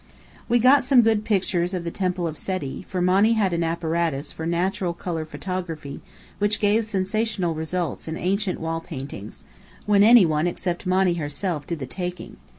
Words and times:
We 0.49 0.57
got 0.57 0.83
some 0.83 1.03
good 1.03 1.23
pictures 1.25 1.75
of 1.75 1.83
the 1.83 1.91
temple 1.91 2.25
of 2.25 2.35
Seti, 2.35 2.81
for 2.89 3.03
Monny 3.03 3.33
had 3.33 3.53
an 3.53 3.63
apparatus 3.63 4.31
for 4.31 4.47
natural 4.47 4.93
colour 4.95 5.25
photography 5.25 6.01
which 6.39 6.59
gave 6.59 6.85
sensational 6.85 7.53
results 7.53 8.07
in 8.07 8.17
ancient 8.17 8.59
wall 8.59 8.79
paintings 8.81 9.43
when 9.85 10.01
any 10.01 10.25
one 10.25 10.47
except 10.47 10.87
Monny 10.87 11.13
herself 11.19 11.67
did 11.67 11.77
the 11.77 11.85
taking. 11.85 12.37